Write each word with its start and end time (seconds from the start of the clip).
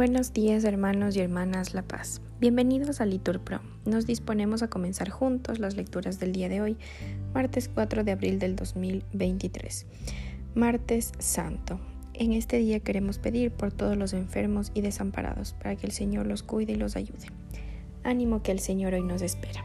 Buenos 0.00 0.32
días 0.32 0.64
hermanos 0.64 1.14
y 1.14 1.20
hermanas 1.20 1.74
La 1.74 1.82
Paz. 1.82 2.22
Bienvenidos 2.40 3.02
a 3.02 3.04
Litur 3.04 3.40
Pro. 3.40 3.60
Nos 3.84 4.06
disponemos 4.06 4.62
a 4.62 4.68
comenzar 4.68 5.10
juntos 5.10 5.58
las 5.58 5.76
lecturas 5.76 6.18
del 6.18 6.32
día 6.32 6.48
de 6.48 6.62
hoy, 6.62 6.78
martes 7.34 7.68
4 7.68 8.02
de 8.02 8.12
abril 8.12 8.38
del 8.38 8.56
2023. 8.56 9.86
Martes 10.54 11.12
Santo. 11.18 11.80
En 12.14 12.32
este 12.32 12.56
día 12.56 12.80
queremos 12.80 13.18
pedir 13.18 13.50
por 13.50 13.72
todos 13.72 13.96
los 13.96 14.14
enfermos 14.14 14.72
y 14.74 14.80
desamparados 14.80 15.52
para 15.52 15.76
que 15.76 15.86
el 15.86 15.92
Señor 15.92 16.26
los 16.26 16.42
cuide 16.42 16.72
y 16.72 16.76
los 16.76 16.96
ayude. 16.96 17.26
Ánimo 18.02 18.42
que 18.42 18.52
el 18.52 18.60
Señor 18.60 18.94
hoy 18.94 19.02
nos 19.02 19.20
espera. 19.20 19.62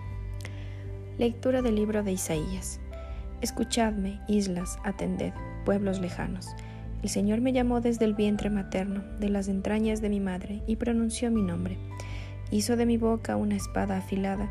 Lectura 1.18 1.62
del 1.62 1.76
libro 1.76 2.04
de 2.04 2.12
Isaías. 2.12 2.82
Escuchadme, 3.40 4.20
islas, 4.28 4.80
atended, 4.84 5.32
pueblos 5.64 6.02
lejanos. 6.02 6.48
El 7.04 7.10
Señor 7.10 7.42
me 7.42 7.54
llamó 7.54 7.82
desde 7.82 8.06
el 8.06 8.14
vientre 8.14 8.50
materno, 8.50 9.04
de 9.20 9.30
las 9.30 9.48
entrañas 9.48 10.02
de 10.02 10.10
mi 10.10 10.20
madre, 10.20 10.62
y 10.68 10.76
pronunció 10.76 11.30
mi 11.32 11.42
nombre. 11.42 11.78
Hizo 12.52 12.76
de 12.76 12.86
mi 12.86 12.98
boca 12.98 13.36
una 13.36 13.56
espada 13.56 13.98
afilada, 13.98 14.50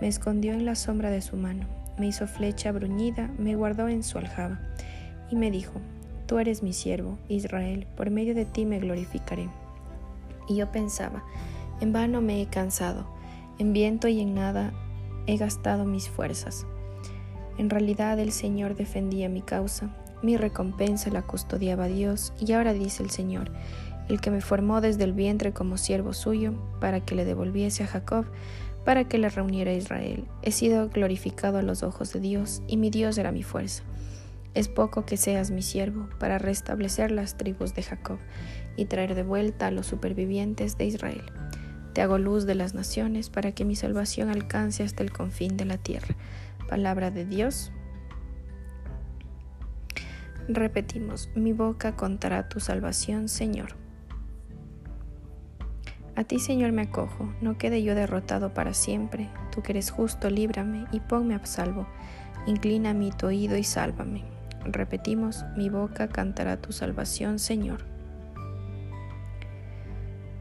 me 0.00 0.08
escondió 0.08 0.52
en 0.52 0.64
la 0.64 0.74
sombra 0.74 1.10
de 1.10 1.22
su 1.22 1.36
mano, 1.36 1.66
me 1.98 2.06
hizo 2.06 2.26
flecha 2.26 2.72
bruñida, 2.72 3.30
me 3.38 3.56
guardó 3.56 3.88
en 3.88 4.02
su 4.02 4.18
aljaba, 4.18 4.60
y 5.30 5.36
me 5.36 5.50
dijo, 5.50 5.80
Tú 6.26 6.40
eres 6.40 6.62
mi 6.62 6.72
siervo, 6.72 7.18
Israel, 7.28 7.86
por 7.96 8.10
medio 8.10 8.34
de 8.34 8.44
ti 8.44 8.66
me 8.66 8.80
glorificaré. 8.80 9.48
Y 10.48 10.56
yo 10.56 10.72
pensaba, 10.72 11.22
en 11.80 11.92
vano 11.92 12.20
me 12.20 12.42
he 12.42 12.46
cansado, 12.46 13.06
en 13.58 13.72
viento 13.72 14.08
y 14.08 14.20
en 14.20 14.34
nada 14.34 14.72
he 15.26 15.36
gastado 15.36 15.84
mis 15.84 16.08
fuerzas. 16.08 16.66
En 17.58 17.70
realidad 17.70 18.18
el 18.18 18.32
Señor 18.32 18.74
defendía 18.74 19.28
mi 19.28 19.40
causa, 19.40 19.94
mi 20.22 20.36
recompensa 20.36 21.10
la 21.10 21.22
custodiaba 21.22 21.86
Dios, 21.86 22.32
y 22.40 22.52
ahora 22.52 22.72
dice 22.72 23.02
el 23.02 23.10
Señor, 23.10 23.50
el 24.08 24.20
que 24.20 24.30
me 24.30 24.40
formó 24.40 24.80
desde 24.80 25.04
el 25.04 25.12
vientre 25.12 25.52
como 25.52 25.76
siervo 25.76 26.12
suyo, 26.12 26.54
para 26.80 27.00
que 27.00 27.14
le 27.14 27.24
devolviese 27.24 27.84
a 27.84 27.86
Jacob, 27.86 28.26
para 28.84 29.04
que 29.04 29.18
le 29.18 29.28
reuniera 29.28 29.72
a 29.72 29.74
Israel. 29.74 30.26
He 30.42 30.52
sido 30.52 30.88
glorificado 30.88 31.58
a 31.58 31.62
los 31.62 31.82
ojos 31.82 32.12
de 32.12 32.20
Dios, 32.20 32.62
y 32.68 32.76
mi 32.76 32.90
Dios 32.90 33.18
era 33.18 33.32
mi 33.32 33.42
fuerza. 33.42 33.82
Es 34.54 34.68
poco 34.68 35.04
que 35.04 35.18
seas 35.18 35.50
mi 35.50 35.60
siervo 35.60 36.08
para 36.18 36.38
restablecer 36.38 37.10
las 37.10 37.36
tribus 37.36 37.74
de 37.74 37.82
Jacob 37.82 38.18
y 38.76 38.86
traer 38.86 39.14
de 39.14 39.22
vuelta 39.22 39.66
a 39.66 39.70
los 39.70 39.86
supervivientes 39.86 40.78
de 40.78 40.86
Israel. 40.86 41.22
Te 41.92 42.00
hago 42.00 42.16
luz 42.16 42.46
de 42.46 42.54
las 42.54 42.74
naciones 42.74 43.28
para 43.28 43.52
que 43.52 43.64
mi 43.64 43.76
salvación 43.76 44.30
alcance 44.30 44.82
hasta 44.82 45.02
el 45.02 45.12
confín 45.12 45.56
de 45.56 45.66
la 45.66 45.78
tierra. 45.78 46.14
Palabra 46.68 47.10
de 47.10 47.26
Dios, 47.26 47.72
Repetimos, 50.48 51.28
mi 51.34 51.52
boca 51.52 51.96
contará 51.96 52.48
tu 52.48 52.60
salvación, 52.60 53.28
Señor. 53.28 53.74
A 56.14 56.22
ti, 56.22 56.38
Señor, 56.38 56.70
me 56.70 56.82
acojo, 56.82 57.34
no 57.40 57.58
quede 57.58 57.82
yo 57.82 57.96
derrotado 57.96 58.54
para 58.54 58.72
siempre. 58.72 59.28
Tú 59.50 59.62
que 59.62 59.72
eres 59.72 59.90
justo, 59.90 60.30
líbrame 60.30 60.86
y 60.92 61.00
ponme 61.00 61.34
a 61.34 61.44
salvo. 61.44 61.88
Inclina 62.46 62.94
mi 62.94 63.10
tu 63.10 63.26
oído 63.26 63.56
y 63.56 63.64
sálvame. 63.64 64.24
Repetimos, 64.64 65.44
mi 65.56 65.68
boca 65.68 66.06
cantará 66.08 66.58
tu 66.58 66.70
salvación, 66.70 67.40
Señor. 67.40 67.84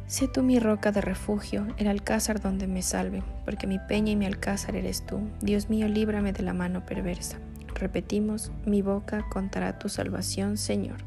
Sé 0.05 0.27
tú 0.27 0.43
mi 0.43 0.59
roca 0.59 0.91
de 0.91 1.01
refugio, 1.01 1.65
el 1.77 1.87
alcázar 1.87 2.39
donde 2.39 2.67
me 2.67 2.83
salve, 2.83 3.23
porque 3.43 3.65
mi 3.65 3.79
peña 3.79 4.11
y 4.11 4.15
mi 4.15 4.27
alcázar 4.27 4.75
eres 4.75 5.03
tú. 5.03 5.19
Dios 5.41 5.67
mío, 5.67 5.87
líbrame 5.87 6.31
de 6.31 6.43
la 6.43 6.53
mano 6.53 6.85
perversa. 6.85 7.39
Repetimos, 7.75 8.51
mi 8.65 8.81
boca 8.81 9.27
contará 9.29 9.77
tu 9.77 9.89
salvación, 9.89 10.57
Señor. 10.57 11.03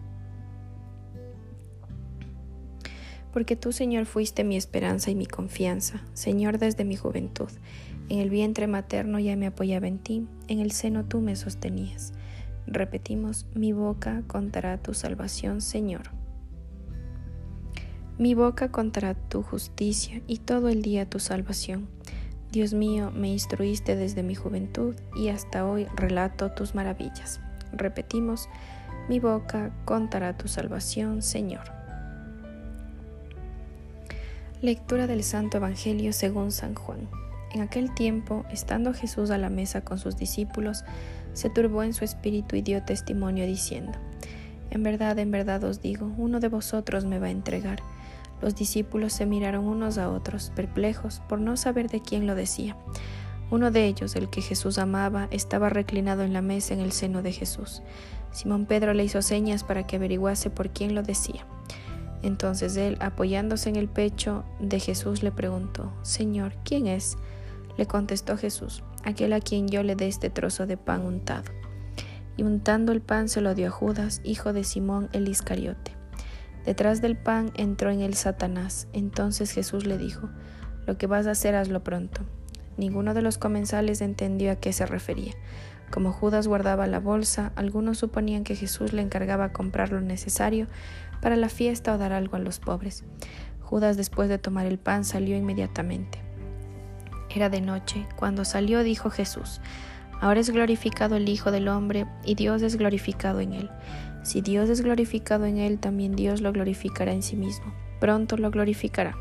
Porque 3.32 3.56
tú, 3.56 3.72
Señor, 3.72 4.04
fuiste 4.04 4.44
mi 4.44 4.56
esperanza 4.56 5.10
y 5.10 5.14
mi 5.14 5.26
confianza, 5.26 6.02
Señor, 6.12 6.58
desde 6.58 6.84
mi 6.84 6.96
juventud. 6.96 7.50
En 8.10 8.18
el 8.18 8.30
vientre 8.30 8.66
materno 8.66 9.18
ya 9.18 9.36
me 9.36 9.46
apoyaba 9.46 9.86
en 9.86 9.98
ti, 9.98 10.26
en 10.48 10.60
el 10.60 10.72
seno 10.72 11.04
tú 11.04 11.20
me 11.20 11.36
sostenías. 11.36 12.12
Repetimos, 12.66 13.46
mi 13.54 13.72
boca 13.72 14.22
contará 14.26 14.76
tu 14.82 14.92
salvación, 14.92 15.62
Señor. 15.62 16.10
Mi 18.18 18.34
boca 18.34 18.70
contará 18.70 19.14
tu 19.14 19.42
justicia 19.42 20.20
y 20.26 20.38
todo 20.38 20.68
el 20.68 20.82
día 20.82 21.08
tu 21.08 21.18
salvación. 21.18 21.88
Dios 22.50 22.72
mío, 22.72 23.10
me 23.14 23.28
instruiste 23.28 23.94
desde 23.94 24.22
mi 24.22 24.34
juventud 24.34 24.94
y 25.14 25.28
hasta 25.28 25.66
hoy 25.66 25.86
relato 25.94 26.50
tus 26.50 26.74
maravillas. 26.74 27.40
Repetimos, 27.72 28.48
mi 29.08 29.20
boca 29.20 29.70
contará 29.84 30.36
tu 30.36 30.48
salvación, 30.48 31.20
Señor. 31.20 31.70
Lectura 34.62 35.06
del 35.06 35.22
Santo 35.24 35.58
Evangelio 35.58 36.14
según 36.14 36.50
San 36.50 36.74
Juan. 36.74 37.08
En 37.52 37.60
aquel 37.60 37.94
tiempo, 37.94 38.46
estando 38.50 38.94
Jesús 38.94 39.30
a 39.30 39.38
la 39.38 39.50
mesa 39.50 39.82
con 39.82 39.98
sus 39.98 40.16
discípulos, 40.16 40.84
se 41.34 41.50
turbó 41.50 41.82
en 41.82 41.92
su 41.92 42.04
espíritu 42.04 42.56
y 42.56 42.62
dio 42.62 42.82
testimonio 42.82 43.46
diciendo, 43.46 43.92
En 44.70 44.82
verdad, 44.82 45.18
en 45.18 45.30
verdad 45.30 45.62
os 45.64 45.82
digo, 45.82 46.10
uno 46.16 46.40
de 46.40 46.48
vosotros 46.48 47.04
me 47.04 47.18
va 47.18 47.26
a 47.26 47.30
entregar. 47.30 47.80
Los 48.40 48.54
discípulos 48.54 49.12
se 49.12 49.26
miraron 49.26 49.66
unos 49.66 49.98
a 49.98 50.10
otros, 50.10 50.52
perplejos, 50.54 51.20
por 51.28 51.40
no 51.40 51.56
saber 51.56 51.88
de 51.88 52.00
quién 52.00 52.26
lo 52.26 52.34
decía. 52.34 52.76
Uno 53.50 53.70
de 53.70 53.86
ellos, 53.86 54.14
el 54.14 54.28
que 54.28 54.42
Jesús 54.42 54.78
amaba, 54.78 55.28
estaba 55.30 55.70
reclinado 55.70 56.22
en 56.22 56.32
la 56.32 56.42
mesa 56.42 56.74
en 56.74 56.80
el 56.80 56.92
seno 56.92 57.22
de 57.22 57.32
Jesús. 57.32 57.82
Simón 58.30 58.66
Pedro 58.66 58.92
le 58.92 59.04
hizo 59.04 59.22
señas 59.22 59.64
para 59.64 59.86
que 59.86 59.96
averiguase 59.96 60.50
por 60.50 60.70
quién 60.70 60.94
lo 60.94 61.02
decía. 61.02 61.46
Entonces 62.22 62.76
él, 62.76 62.98
apoyándose 63.00 63.68
en 63.68 63.76
el 63.76 63.88
pecho 63.88 64.44
de 64.60 64.80
Jesús, 64.80 65.22
le 65.22 65.32
preguntó, 65.32 65.92
Señor, 66.02 66.54
¿quién 66.64 66.86
es? 66.86 67.16
Le 67.76 67.86
contestó 67.86 68.36
Jesús, 68.36 68.82
aquel 69.04 69.32
a 69.32 69.40
quien 69.40 69.68
yo 69.68 69.82
le 69.82 69.94
dé 69.94 70.08
este 70.08 70.30
trozo 70.30 70.66
de 70.66 70.76
pan 70.76 71.06
untado. 71.06 71.50
Y 72.36 72.42
untando 72.42 72.92
el 72.92 73.00
pan 73.00 73.28
se 73.28 73.40
lo 73.40 73.54
dio 73.54 73.68
a 73.68 73.70
Judas, 73.70 74.20
hijo 74.24 74.52
de 74.52 74.64
Simón 74.64 75.08
el 75.12 75.28
Iscariote. 75.28 75.96
Detrás 76.68 77.00
del 77.00 77.16
pan 77.16 77.50
entró 77.54 77.90
en 77.90 78.02
él 78.02 78.12
Satanás. 78.12 78.88
Entonces 78.92 79.52
Jesús 79.52 79.86
le 79.86 79.96
dijo, 79.96 80.28
Lo 80.84 80.98
que 80.98 81.06
vas 81.06 81.26
a 81.26 81.30
hacer 81.30 81.54
hazlo 81.54 81.82
pronto. 81.82 82.20
Ninguno 82.76 83.14
de 83.14 83.22
los 83.22 83.38
comensales 83.38 84.02
entendió 84.02 84.52
a 84.52 84.56
qué 84.56 84.74
se 84.74 84.84
refería. 84.84 85.32
Como 85.90 86.12
Judas 86.12 86.46
guardaba 86.46 86.86
la 86.86 87.00
bolsa, 87.00 87.52
algunos 87.56 87.96
suponían 87.96 88.44
que 88.44 88.54
Jesús 88.54 88.92
le 88.92 89.00
encargaba 89.00 89.50
comprar 89.50 89.92
lo 89.92 90.02
necesario 90.02 90.66
para 91.22 91.36
la 91.36 91.48
fiesta 91.48 91.94
o 91.94 91.96
dar 91.96 92.12
algo 92.12 92.36
a 92.36 92.40
los 92.40 92.58
pobres. 92.58 93.02
Judas 93.62 93.96
después 93.96 94.28
de 94.28 94.36
tomar 94.36 94.66
el 94.66 94.76
pan 94.76 95.06
salió 95.06 95.38
inmediatamente. 95.38 96.18
Era 97.34 97.48
de 97.48 97.62
noche. 97.62 98.06
Cuando 98.16 98.44
salió 98.44 98.82
dijo 98.82 99.08
Jesús, 99.08 99.62
Ahora 100.20 100.40
es 100.40 100.50
glorificado 100.50 101.14
el 101.14 101.28
Hijo 101.28 101.52
del 101.52 101.68
Hombre 101.68 102.06
y 102.24 102.34
Dios 102.34 102.62
es 102.62 102.76
glorificado 102.76 103.40
en 103.40 103.52
él. 103.52 103.70
Si 104.22 104.40
Dios 104.40 104.68
es 104.68 104.80
glorificado 104.80 105.46
en 105.46 105.58
él, 105.58 105.78
también 105.78 106.14
Dios 106.14 106.40
lo 106.40 106.52
glorificará 106.52 107.12
en 107.12 107.22
sí 107.22 107.36
mismo. 107.36 107.72
Pronto 108.00 108.36
lo 108.36 108.50
glorificará. 108.50 109.16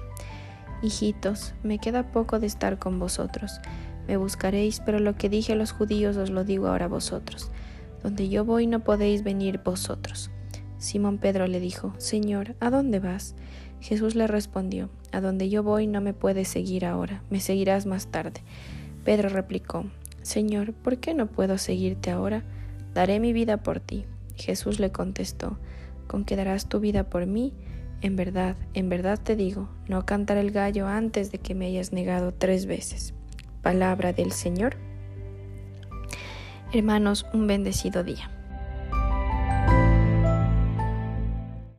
Hijitos, 0.81 1.53
me 1.63 1.79
queda 1.79 2.11
poco 2.11 2.39
de 2.39 2.47
estar 2.47 2.77
con 2.77 2.99
vosotros. 2.99 3.61
Me 4.07 4.17
buscaréis, 4.17 4.81
pero 4.85 4.99
lo 4.99 5.15
que 5.15 5.29
dije 5.29 5.53
a 5.53 5.55
los 5.55 5.71
judíos 5.71 6.17
os 6.17 6.29
lo 6.29 6.43
digo 6.43 6.67
ahora 6.67 6.85
a 6.85 6.89
vosotros. 6.89 7.51
Donde 8.03 8.29
yo 8.29 8.45
voy 8.45 8.67
no 8.67 8.83
podéis 8.83 9.23
venir 9.23 9.61
vosotros. 9.63 10.29
Simón 10.77 11.17
Pedro 11.17 11.47
le 11.47 11.59
dijo, 11.59 11.93
Señor, 11.97 12.55
¿a 12.59 12.69
dónde 12.69 12.99
vas? 12.99 13.35
Jesús 13.81 14.15
le 14.15 14.27
respondió, 14.27 14.89
A 15.11 15.21
donde 15.21 15.49
yo 15.49 15.63
voy 15.63 15.87
no 15.87 16.01
me 16.01 16.13
puedes 16.13 16.47
seguir 16.47 16.85
ahora, 16.85 17.23
me 17.29 17.39
seguirás 17.39 17.85
más 17.85 18.07
tarde. 18.07 18.41
Pedro 19.03 19.29
replicó, 19.29 19.85
Señor, 20.21 20.73
¿por 20.73 20.97
qué 20.97 21.13
no 21.13 21.27
puedo 21.27 21.57
seguirte 21.57 22.11
ahora? 22.11 22.43
Daré 22.93 23.19
mi 23.19 23.33
vida 23.33 23.57
por 23.57 23.79
ti. 23.79 24.05
Jesús 24.37 24.79
le 24.79 24.91
contestó, 24.91 25.57
¿con 26.07 26.23
qué 26.23 26.35
darás 26.35 26.69
tu 26.69 26.79
vida 26.79 27.09
por 27.09 27.25
mí? 27.25 27.53
En 28.01 28.15
verdad, 28.15 28.55
en 28.73 28.89
verdad 28.89 29.19
te 29.21 29.35
digo, 29.35 29.69
no 29.87 30.05
cantará 30.05 30.39
el 30.39 30.51
gallo 30.51 30.87
antes 30.87 31.31
de 31.31 31.39
que 31.39 31.55
me 31.55 31.65
hayas 31.65 31.91
negado 31.91 32.33
tres 32.33 32.67
veces. 32.67 33.13
Palabra 33.61 34.13
del 34.13 34.31
Señor. 34.31 34.77
Hermanos, 36.71 37.25
un 37.33 37.47
bendecido 37.47 38.03
día. 38.03 38.36